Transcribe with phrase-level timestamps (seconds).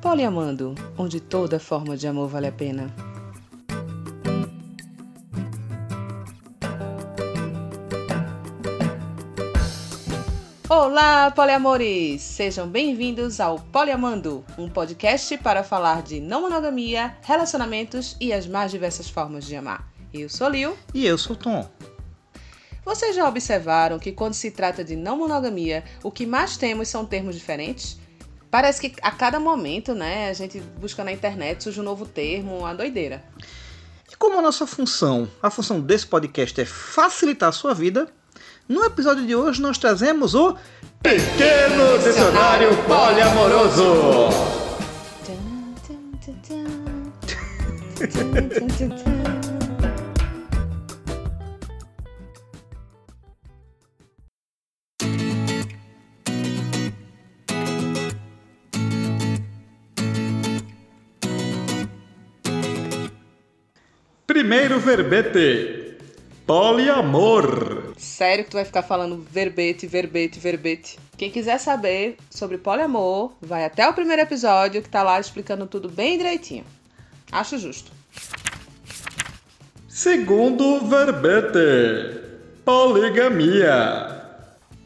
[0.00, 2.90] Poliamando, onde toda forma de amor vale a pena.
[10.66, 12.22] Olá, poliamores!
[12.22, 18.70] Sejam bem-vindos ao Poliamando, um podcast para falar de não monogamia, relacionamentos e as mais
[18.70, 19.86] diversas formas de amar.
[20.14, 20.78] Eu sou Lil.
[20.94, 21.68] E eu sou Tom.
[22.82, 27.04] Vocês já observaram que quando se trata de não monogamia, o que mais temos são
[27.04, 28.00] termos diferentes?
[28.50, 32.58] Parece que a cada momento, né, a gente busca na internet, surge um novo termo,
[32.58, 33.22] uma doideira.
[34.10, 38.08] E como a nossa função, a função desse podcast é facilitar a sua vida,
[38.68, 40.56] no episódio de hoje nós trazemos o
[41.02, 44.30] Pequeno Dicionário Poliamoroso.
[64.30, 65.96] Primeiro verbete.
[66.46, 67.94] Poliamor.
[67.98, 71.00] Sério que tu vai ficar falando verbete, verbete, verbete.
[71.16, 75.88] Quem quiser saber sobre poliamor, vai até o primeiro episódio que tá lá explicando tudo
[75.88, 76.64] bem direitinho.
[77.32, 77.90] Acho justo.
[79.88, 82.20] Segundo verbete.
[82.64, 84.16] Poligamia.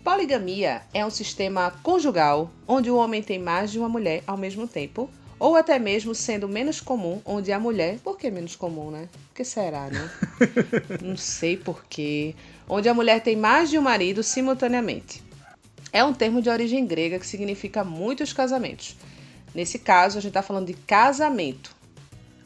[0.03, 4.67] Poligamia é um sistema conjugal onde o homem tem mais de uma mulher ao mesmo
[4.67, 5.11] tempo,
[5.45, 7.99] ou até mesmo sendo menos comum, onde a mulher.
[7.99, 9.11] Por que menos comum, né?
[9.13, 10.11] Por que será, né?
[11.05, 12.35] Não sei porquê.
[12.67, 15.23] Onde a mulher tem mais de um marido simultaneamente.
[15.93, 18.97] É um termo de origem grega que significa muitos casamentos.
[19.55, 21.77] Nesse caso, a gente está falando de casamento.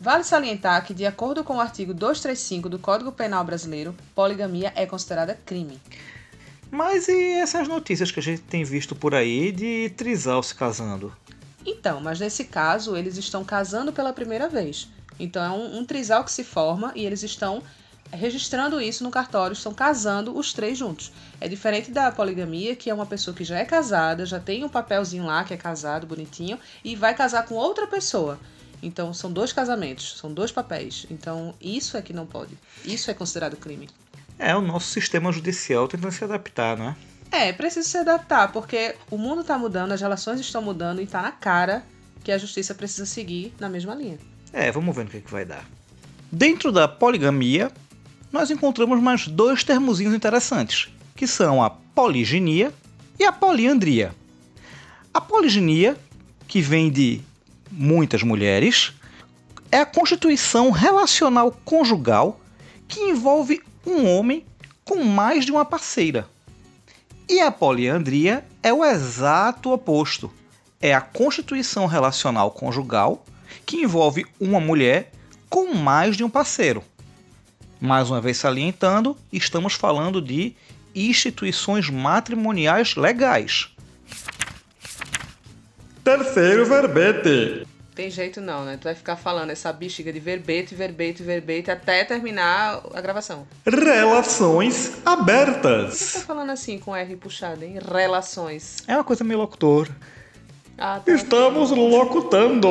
[0.00, 4.84] Vale salientar que, de acordo com o artigo 235 do Código Penal Brasileiro, poligamia é
[4.86, 5.80] considerada crime.
[6.68, 11.14] Mas e essas notícias que a gente tem visto por aí de trisal se casando?
[11.68, 14.88] Então, mas nesse caso, eles estão casando pela primeira vez.
[15.20, 17.62] Então, é um, um trisal que se forma e eles estão
[18.10, 21.12] registrando isso no cartório, estão casando os três juntos.
[21.38, 24.68] É diferente da poligamia, que é uma pessoa que já é casada, já tem um
[24.68, 28.40] papelzinho lá que é casado, bonitinho, e vai casar com outra pessoa.
[28.82, 31.04] Então, são dois casamentos, são dois papéis.
[31.10, 32.56] Então, isso é que não pode.
[32.82, 33.90] Isso é considerado crime.
[34.38, 36.96] É o nosso sistema judicial tentando se adaptar, não
[37.30, 37.48] é?
[37.48, 41.22] É, precisa se adaptar, porque o mundo está mudando, as relações estão mudando e está
[41.22, 41.84] na cara
[42.24, 44.18] que a justiça precisa seguir na mesma linha.
[44.52, 45.64] É, vamos ver no que, que vai dar.
[46.30, 47.70] Dentro da poligamia,
[48.32, 52.72] nós encontramos mais dois termozinhos interessantes, que são a poliginia
[53.18, 54.14] e a poliandria.
[55.12, 55.96] A poliginia,
[56.46, 57.20] que vem de
[57.70, 58.92] muitas mulheres,
[59.70, 62.40] é a constituição relacional conjugal
[62.86, 64.44] que envolve um homem
[64.84, 66.28] com mais de uma parceira.
[67.28, 70.32] E a poliandria é o exato oposto.
[70.80, 73.22] É a constituição relacional conjugal
[73.66, 75.12] que envolve uma mulher
[75.50, 76.82] com mais de um parceiro.
[77.78, 80.56] Mais uma vez salientando, estamos falando de
[80.94, 83.68] instituições matrimoniais legais.
[86.02, 87.67] Terceiro verbete.
[87.98, 88.78] Tem jeito não, né?
[88.80, 93.44] Tu vai ficar falando essa bexiga de verbete, verbete, verbete até terminar a gravação.
[93.66, 96.12] Relações Por que abertas.
[96.12, 97.76] tá falando assim com R puxado, hein?
[97.84, 98.76] Relações.
[98.86, 99.88] É uma coisa meio locutor.
[100.78, 101.10] Ah, tá.
[101.10, 102.68] Estamos locutando.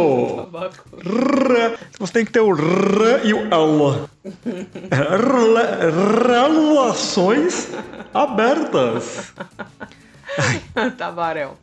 [2.00, 4.08] Você tem que ter o R e o L.
[4.90, 5.92] Rela-
[6.26, 7.68] Relações
[8.14, 9.34] abertas.
[10.98, 11.58] Tabarel.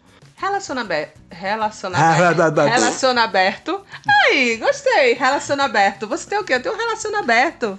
[0.45, 1.21] Relaciona aberto.
[1.31, 2.61] Relaciona Ah, aberto.
[2.69, 3.81] Relaciona aberto.
[4.27, 5.15] Aí, gostei.
[5.15, 6.07] Relaciona aberto.
[6.07, 6.53] Você tem o quê?
[6.53, 7.79] Eu tenho um relaciona aberto.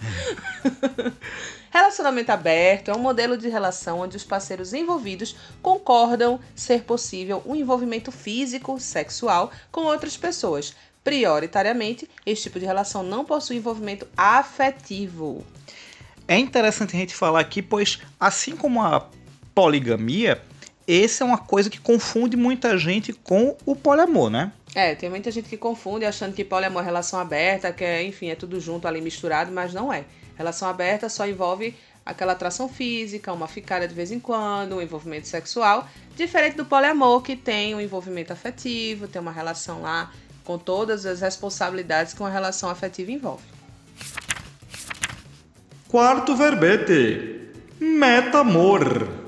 [1.70, 7.56] Relacionamento aberto é um modelo de relação onde os parceiros envolvidos concordam ser possível um
[7.56, 10.74] envolvimento físico, sexual com outras pessoas.
[11.03, 15.46] Prioritariamente, esse tipo de relação não possui envolvimento afetivo.
[16.28, 19.06] É interessante a gente falar aqui, pois assim como a
[19.53, 20.42] poligamia,
[20.88, 24.52] essa é uma coisa que confunde muita gente com o poliamor, né?
[24.73, 28.29] É, tem muita gente que confunde achando que poliamor é relação aberta, que é, enfim,
[28.29, 30.03] é tudo junto ali misturado, mas não é.
[30.35, 31.73] Relação aberta só envolve
[32.05, 37.22] aquela atração física, uma ficada de vez em quando, um envolvimento sexual, diferente do poliamor
[37.22, 40.11] que tem um envolvimento afetivo, tem uma relação lá
[40.43, 43.43] com todas as responsabilidades que uma relação afetiva envolve.
[45.87, 47.49] Quarto verbete.
[47.79, 49.24] Metamor.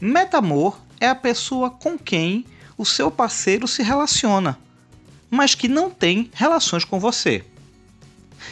[0.00, 2.46] Metamor é a pessoa com quem
[2.78, 4.58] o seu parceiro se relaciona,
[5.28, 7.44] mas que não tem relações com você.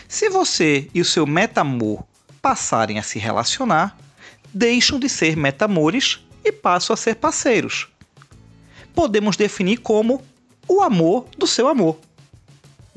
[0.06, 2.04] Se você e o seu metamor
[2.42, 3.96] passarem a se relacionar,
[4.52, 7.88] deixam de ser metamores e passam a ser parceiros.
[8.94, 10.22] Podemos definir como
[10.68, 11.98] o amor do seu amor.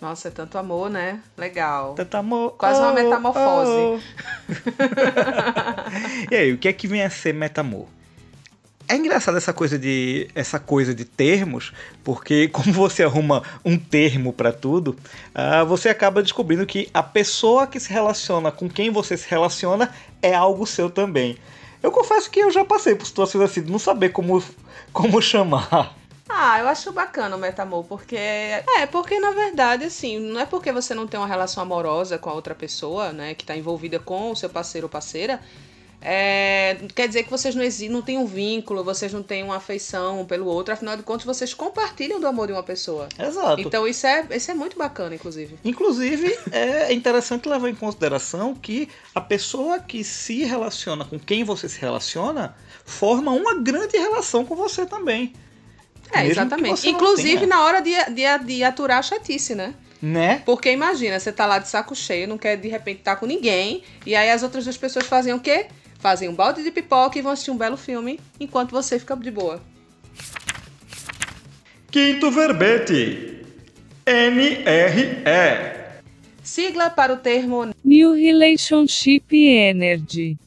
[0.01, 1.21] Nossa, é tanto amor, né?
[1.37, 1.93] Legal.
[1.93, 2.51] Tanto amor.
[2.57, 3.71] Quase uma metamorfose.
[3.71, 3.99] oh.
[6.29, 7.87] e aí, o que é que vem a ser metamor?
[8.91, 11.71] É engraçado essa coisa de essa coisa de termos,
[12.03, 14.97] porque como você arruma um termo para tudo,
[15.33, 19.95] uh, você acaba descobrindo que a pessoa que se relaciona com quem você se relaciona
[20.21, 21.37] é algo seu também.
[21.81, 24.43] Eu confesso que eu já passei por situações assim, de não saber como,
[24.91, 25.95] como chamar.
[26.27, 28.17] Ah, eu acho bacana o metamor, porque.
[28.17, 32.29] É, porque na verdade, assim, não é porque você não tem uma relação amorosa com
[32.29, 35.39] a outra pessoa, né, que tá envolvida com o seu parceiro ou parceira,
[36.01, 40.21] é, quer dizer que vocês não, não têm um vínculo, vocês não têm uma afeição
[40.21, 43.07] um pelo outro, afinal de contas, vocês compartilham do amor de uma pessoa.
[43.19, 43.61] Exato.
[43.61, 45.59] Então isso é, isso é muito bacana, inclusive.
[45.63, 51.69] Inclusive, é interessante levar em consideração que a pessoa que se relaciona com quem você
[51.69, 55.33] se relaciona forma uma grande relação com você também.
[56.11, 56.89] É, exatamente.
[56.89, 59.75] Inclusive na hora de, de, de aturar a chatice, né?
[60.01, 60.41] Né?
[60.45, 63.27] Porque imagina, você tá lá de saco cheio, não quer de repente estar tá com
[63.27, 65.67] ninguém, e aí as outras duas pessoas fazem o quê?
[66.01, 69.31] Fazem um balde de pipoca e vão assistir um belo filme enquanto você fica de
[69.31, 69.61] boa.
[71.89, 73.45] Quinto verbete:
[74.05, 75.81] NRE.
[76.43, 80.37] Sigla para o termo New Relationship Energy.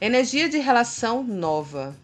[0.00, 1.94] Energia de relação nova.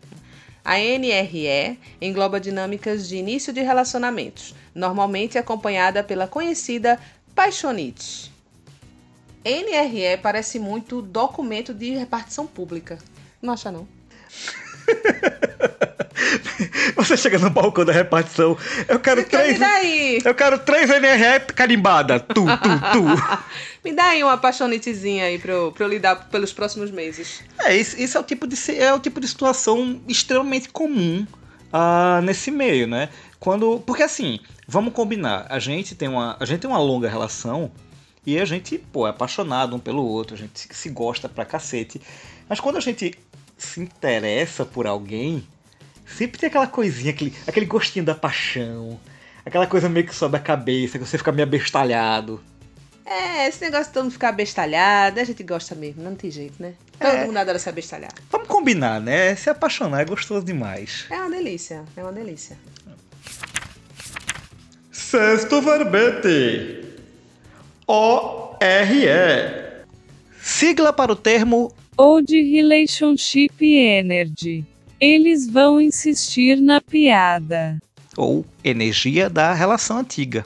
[0.63, 7.01] A NRE engloba dinâmicas de início de relacionamentos, normalmente acompanhada pela conhecida
[7.35, 8.31] paixonite.
[9.45, 12.99] NRE parece muito documento de repartição pública.
[13.41, 13.89] Não acha, não?
[16.97, 18.57] Você chega no balcão da repartição,
[18.87, 19.59] eu quero Fica três.
[19.59, 20.21] Daí.
[20.25, 22.21] Eu quero três NRE carimbada.
[22.21, 23.05] Tu, tu, tu.
[23.85, 27.43] me dá aí uma apaixonitezinha aí pra eu, pra eu lidar pelos próximos meses.
[27.61, 31.27] É, isso, isso, é, o tipo de, é o tipo de situação extremamente comum
[31.73, 33.09] uh, nesse meio, né?
[33.39, 33.81] Quando.
[33.87, 34.39] Porque assim,
[34.69, 37.73] vamos combinar, a gente tem uma, a gente tem uma longa relação
[38.27, 42.01] e a gente, pô, é apaixonado um pelo outro, a gente se gosta pra cacete.
[42.49, 43.15] Mas quando a gente
[43.57, 45.47] se interessa por alguém,
[46.07, 48.99] sempre tem aquela coisinha, aquele, aquele gostinho da paixão,
[49.45, 52.43] aquela coisa meio que sobe a cabeça, que você fica meio abestalhado.
[53.07, 56.63] É, esse negócio de todo mundo ficar abestalhado, a gente gosta mesmo, não tem jeito,
[56.63, 56.75] né?
[56.99, 57.25] Todo é.
[57.25, 58.13] mundo adora se abestalhar.
[58.31, 59.35] Vamos combinar, né?
[59.35, 61.07] Se apaixonar é gostoso demais.
[61.11, 62.57] É uma delícia, é uma delícia.
[64.93, 66.80] Sexto verbete.
[67.93, 68.61] ORE.
[70.41, 74.65] Sigla para o termo Old Relationship Energy.
[75.01, 77.81] Eles vão insistir na piada.
[78.17, 80.45] Ou energia da relação antiga.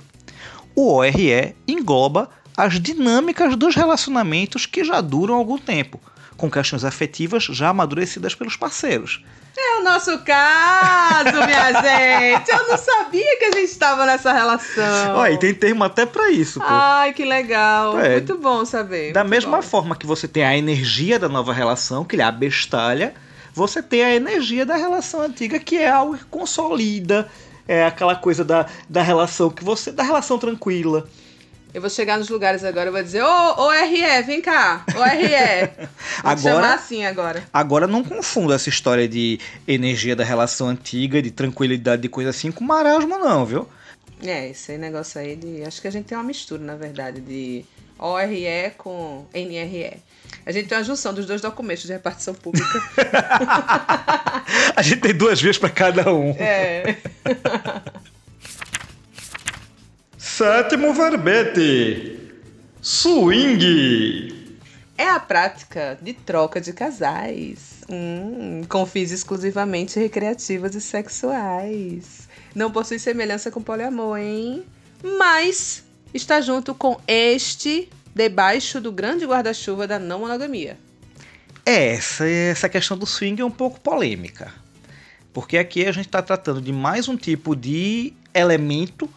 [0.75, 6.01] O ORE engloba as dinâmicas dos relacionamentos que já duram algum tempo,
[6.37, 9.23] com questões afetivas já amadurecidas pelos parceiros.
[9.57, 12.51] É o nosso caso, minha gente.
[12.51, 15.15] Eu não sabia que a gente estava nessa relação.
[15.15, 16.59] Olha, e tem termo até para isso.
[16.59, 16.67] Pô.
[16.69, 17.99] Ai, que legal.
[18.01, 19.13] É, muito bom saber.
[19.13, 19.63] Da mesma bom.
[19.63, 23.15] forma que você tem a energia da nova relação, que lhe abestalha,
[23.55, 27.29] você tem a energia da relação antiga, que é algo que consolida,
[27.69, 29.93] é aquela coisa da, da relação que você.
[29.93, 31.07] da relação tranquila.
[31.75, 35.03] Eu vou chegar nos lugares agora e vou dizer, ô, ô RE, vem cá, ô
[35.03, 35.27] RE.
[35.77, 35.89] Vou
[36.31, 37.43] agora, chamar assim agora.
[37.53, 42.53] Agora não confunda essa história de energia da relação antiga, de tranquilidade, de coisa assim,
[42.53, 43.69] com marasmo não, viu?
[44.23, 45.65] É, esse negócio aí de...
[45.65, 47.65] Acho que a gente tem uma mistura, na verdade, de
[47.99, 49.95] ORE com NRE.
[50.47, 52.67] A gente tem uma junção dos dois documentos de repartição pública.
[54.77, 56.37] a gente tem duas vezes para cada um.
[56.39, 56.99] É.
[60.37, 62.19] Sétimo verbete:
[62.83, 64.59] swing.
[64.99, 72.29] É a prática de troca de casais, hum, com fins exclusivamente recreativos e sexuais.
[72.53, 74.65] Não possui semelhança com poliamor, hein?
[75.05, 80.77] Mas está junto com este debaixo do grande guarda-chuva da não monogamia.
[81.65, 84.53] É, essa, essa questão do swing é um pouco polêmica.
[85.33, 89.09] Porque aqui a gente está tratando de mais um tipo de elemento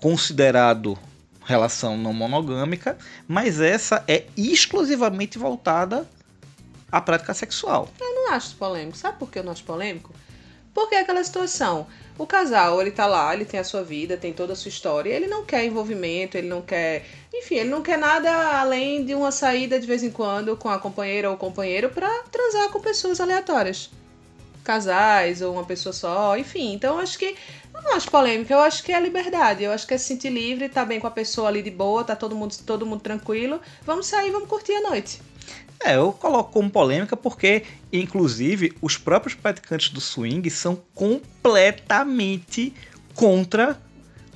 [0.00, 0.98] considerado
[1.44, 6.08] relação não monogâmica, mas essa é exclusivamente voltada
[6.90, 7.88] à prática sexual.
[8.00, 8.96] Eu não acho polêmico.
[8.96, 10.12] Sabe por que eu não acho polêmico?
[10.72, 11.86] Porque é aquela situação.
[12.16, 15.10] O casal, ele tá lá, ele tem a sua vida, tem toda a sua história,
[15.10, 17.04] ele não quer envolvimento, ele não quer.
[17.34, 20.78] Enfim, ele não quer nada além de uma saída de vez em quando com a
[20.78, 23.90] companheira ou companheiro para transar com pessoas aleatórias.
[24.62, 26.74] Casais ou uma pessoa só, enfim.
[26.74, 27.34] Então acho que
[27.80, 29.64] eu não acho polêmica, eu acho que é liberdade.
[29.64, 32.04] Eu acho que é se sentir livre, tá bem com a pessoa ali de boa,
[32.04, 33.60] tá todo mundo, todo mundo tranquilo.
[33.84, 35.20] Vamos sair, vamos curtir a noite.
[35.82, 42.74] É, eu coloco como polêmica porque, inclusive, os próprios praticantes do swing são completamente
[43.14, 43.80] contra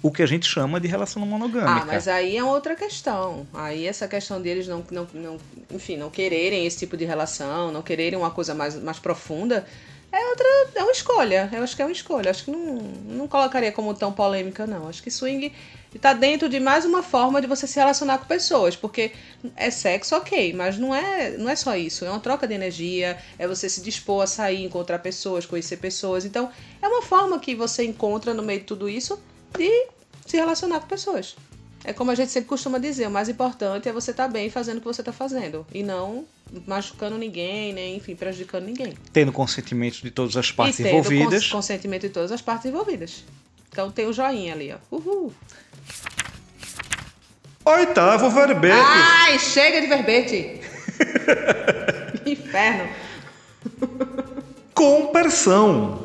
[0.03, 1.83] o que a gente chama de relação monogâmica.
[1.83, 3.47] Ah, mas aí é outra questão.
[3.53, 5.39] Aí essa questão deles não, não, não,
[5.71, 9.67] enfim, não quererem esse tipo de relação, não quererem uma coisa mais, mais profunda,
[10.15, 11.49] é outra, é uma escolha.
[11.53, 12.31] Eu acho que é uma escolha.
[12.31, 14.89] Acho que não, não colocaria como tão polêmica, não.
[14.89, 15.53] Acho que swing
[15.95, 19.13] está dentro de mais uma forma de você se relacionar com pessoas, porque
[19.57, 22.05] é sexo, ok, mas não é, não é só isso.
[22.05, 26.25] É uma troca de energia, é você se dispor a sair, encontrar pessoas, conhecer pessoas.
[26.25, 29.21] Então, é uma forma que você encontra no meio de tudo isso
[29.57, 29.89] de
[30.27, 31.37] se relacionar com pessoas.
[31.85, 34.49] É como a gente sempre costuma dizer, o mais importante é você estar tá bem
[34.49, 35.67] fazendo o que você está fazendo.
[35.73, 36.25] E não
[36.67, 38.95] machucando ninguém, nem, enfim, prejudicando ninguém.
[39.13, 41.45] Tendo consentimento de todas as partes e tendo envolvidas.
[41.45, 43.25] Cons consentimento de todas as partes envolvidas.
[43.71, 44.97] Então tem o joinha ali, ó.
[44.97, 45.33] Uhul.
[47.67, 48.77] Oitavo verbete.
[48.79, 50.61] Ai, chega de verbete.
[52.25, 52.89] Inferno.
[54.73, 56.03] Compersão.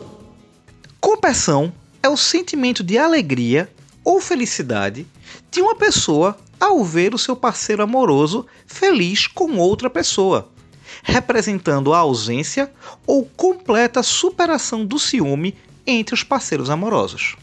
[1.00, 1.72] Compersão
[2.04, 3.70] é o sentimento de alegria
[4.04, 5.06] ou felicidade
[5.52, 10.50] de uma pessoa ao ver o seu parceiro amoroso feliz com outra pessoa,
[11.04, 12.72] representando a ausência
[13.08, 15.56] ou completa superação do ciúme
[15.88, 17.36] entre os parceiros amorosos.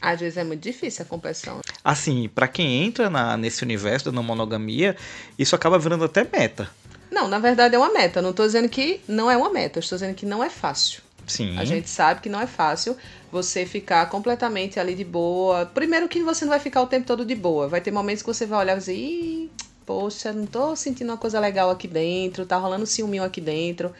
[0.00, 1.60] Às vezes é muito difícil a competição.
[1.82, 4.96] Assim, para quem entra na, nesse universo da não monogamia,
[5.38, 6.70] isso acaba virando até meta.
[7.10, 8.22] Não, na verdade é uma meta.
[8.22, 11.02] Não estou dizendo que não é uma meta, estou dizendo que não é fácil.
[11.28, 11.56] Sim.
[11.58, 12.96] A gente sabe que não é fácil
[13.30, 15.66] você ficar completamente ali de boa.
[15.66, 17.68] Primeiro que você não vai ficar o tempo todo de boa.
[17.68, 19.50] Vai ter momentos que você vai olhar e dizer, Ih,
[19.86, 23.92] poxa, não tô sentindo uma coisa legal aqui dentro, tá rolando ciúminho aqui dentro.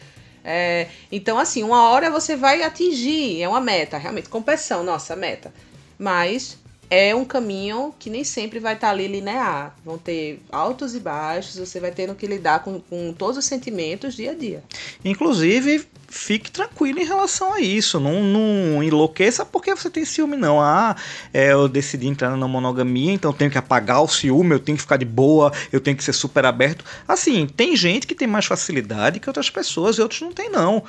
[0.45, 5.53] É, então, assim, uma hora você vai atingir, é uma meta, realmente, competição, nossa, meta.
[5.99, 6.59] Mas
[6.91, 9.77] é um caminho que nem sempre vai estar tá ali linear.
[9.85, 14.15] Vão ter altos e baixos, você vai tendo que lidar com, com todos os sentimentos
[14.15, 14.63] dia a dia.
[15.05, 18.01] Inclusive, fique tranquilo em relação a isso.
[18.01, 20.61] Não, não enlouqueça porque você tem ciúme, não.
[20.61, 20.97] Ah,
[21.33, 24.83] é, eu decidi entrar na monogamia, então tenho que apagar o ciúme, eu tenho que
[24.83, 26.85] ficar de boa, eu tenho que ser super aberto.
[27.07, 30.83] Assim, tem gente que tem mais facilidade que outras pessoas e outros não tem, não.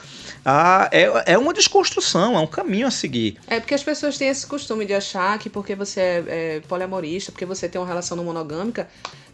[0.46, 3.38] Ah, é, é uma desconstrução, é um caminho a seguir.
[3.48, 7.32] É porque as pessoas têm esse costume de achar que porque você é, é poliamorista,
[7.32, 8.88] porque você tem uma relação não monogâmica,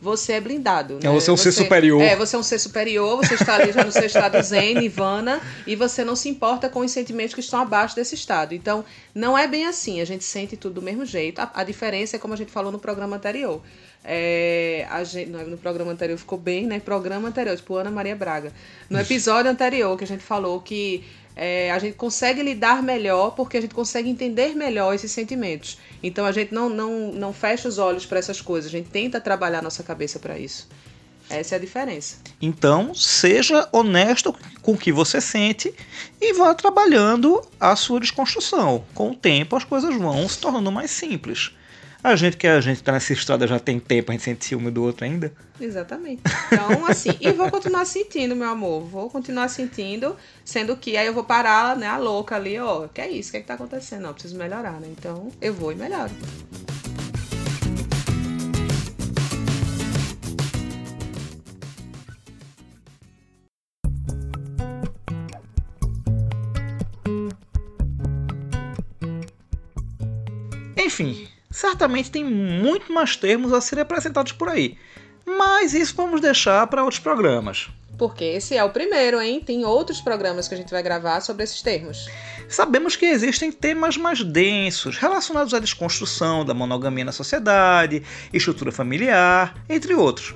[0.06, 1.00] você é blindado.
[1.02, 1.12] É, né?
[1.12, 2.00] você é um ser superior.
[2.00, 5.42] É, você é um ser superior, você está ali já no seu estado zen, nirvana,
[5.66, 8.54] e você não se importa com os sentimentos que estão abaixo desse estado.
[8.54, 8.86] Então,
[9.16, 11.40] não é bem assim, a gente sente tudo do mesmo jeito.
[11.40, 13.64] A, a diferença é como a gente falou no programa anterior.
[14.04, 16.80] É, a gente, no programa anterior ficou bem, né?
[16.80, 18.54] Programa anterior, tipo Ana Maria Braga.
[18.88, 21.04] No episódio anterior que a gente falou que
[21.36, 25.78] é, a gente consegue lidar melhor porque a gente consegue entender melhor esses sentimentos.
[26.02, 29.20] Então a gente não, não, não fecha os olhos para essas coisas, a gente tenta
[29.20, 30.68] trabalhar nossa cabeça para isso.
[31.30, 32.18] Essa é a diferença.
[32.40, 35.74] Então, seja honesto com o que você sente
[36.22, 38.86] e vá trabalhando a sua desconstrução.
[38.94, 41.52] Com o tempo, as coisas vão se tornando mais simples.
[42.06, 44.70] A gente que a gente tá nessa estrada já tem tempo, a gente sente ciúme
[44.70, 45.34] do outro ainda.
[45.60, 46.22] Exatamente.
[46.52, 48.84] Então, assim, e vou continuar sentindo, meu amor.
[48.84, 52.88] Vou continuar sentindo, sendo que aí eu vou parar, né, a louca ali, ó.
[52.90, 53.30] Que é isso?
[53.30, 54.04] O que é que tá acontecendo?
[54.04, 54.88] Não, preciso melhorar, né?
[54.96, 56.12] Então, eu vou e melhoro.
[70.78, 74.78] Enfim, certamente tem muito mais termos a serem apresentados por aí.
[75.26, 77.70] Mas isso vamos deixar para outros programas.
[77.98, 79.40] Porque esse é o primeiro, hein?
[79.40, 82.10] Tem outros programas que a gente vai gravar sobre esses termos.
[82.50, 89.56] Sabemos que existem temas mais densos, relacionados à desconstrução da monogamia na sociedade, estrutura familiar,
[89.70, 90.36] entre outros.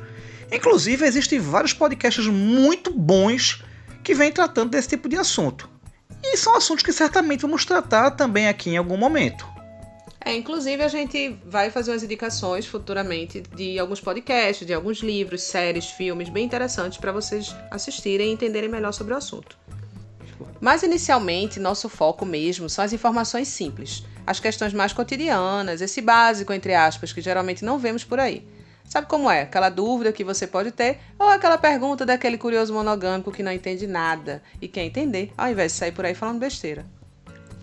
[0.50, 3.62] Inclusive, existem vários podcasts muito bons
[4.02, 5.70] que vêm tratando desse tipo de assunto.
[6.24, 9.59] E são assuntos que certamente vamos tratar também aqui em algum momento.
[10.24, 15.42] É, inclusive a gente vai fazer umas indicações futuramente de alguns podcasts, de alguns livros,
[15.44, 19.58] séries, filmes bem interessantes para vocês assistirem e entenderem melhor sobre o assunto.
[20.60, 26.52] Mas inicialmente, nosso foco mesmo são as informações simples, as questões mais cotidianas, esse básico,
[26.52, 28.46] entre aspas, que geralmente não vemos por aí.
[28.84, 29.44] Sabe como é?
[29.44, 33.88] Aquela dúvida que você pode ter, ou aquela pergunta daquele curioso monogâmico que não entende
[33.88, 36.86] nada e quer entender, ao invés de sair por aí falando besteira.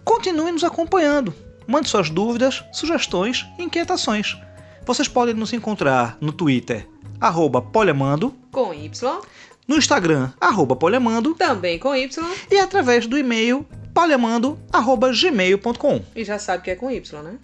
[0.05, 1.35] Continue nos acompanhando.
[1.67, 4.37] Mande suas dúvidas, sugestões e inquietações.
[4.85, 6.89] Vocês podem nos encontrar no Twitter,
[7.21, 9.21] arroba poliamando, com Y,
[9.67, 16.03] no Instagram, arroba poliamando, também com Y, e através do e-mail poliamando.gmail.com.
[16.15, 17.39] E já sabe que é com Y, né?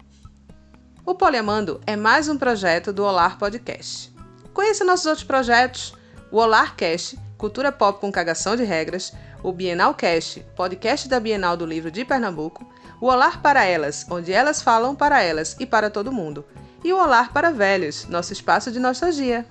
[1.04, 4.12] O Poliamando é mais um projeto do Olar Podcast.
[4.54, 5.92] Conheça nossos outros projetos,
[6.30, 11.66] o Olarcast, Cultura Pop com Cagação de Regras, o Bienal Cast, podcast da Bienal do
[11.66, 12.64] Livro de Pernambuco,
[13.00, 16.44] o Olar para Elas, onde elas falam para elas e para todo mundo,
[16.84, 19.44] e o Olar para Velhos, nosso espaço de nostalgia.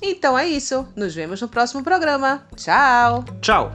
[0.00, 2.46] Então é isso, nos vemos no próximo programa.
[2.56, 3.26] Tchau!
[3.42, 3.74] Tchau!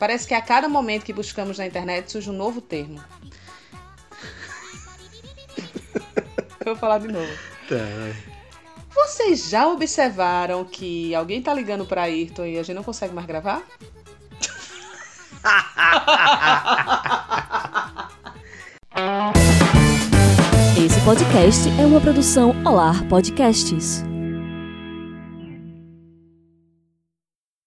[0.00, 3.00] Parece que a cada momento que buscamos na internet surge um novo termo.
[6.68, 7.26] Vou falar de novo.
[8.94, 13.26] Vocês já observaram que alguém tá ligando pra Ayrton e a gente não consegue mais
[13.26, 13.62] gravar?
[20.84, 24.07] Esse podcast é uma produção Olar Podcasts.